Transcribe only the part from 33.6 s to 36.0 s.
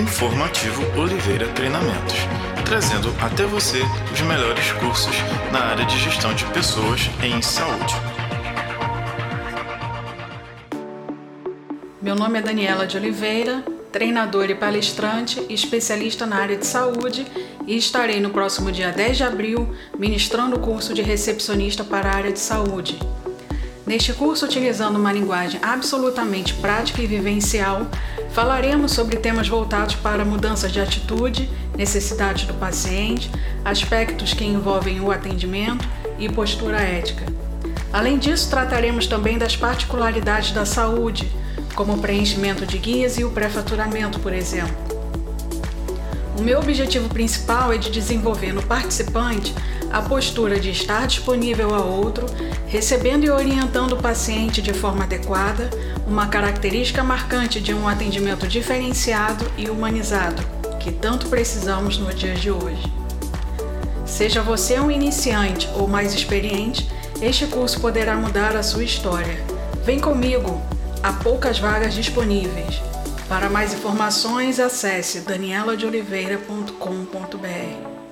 aspectos que envolvem o atendimento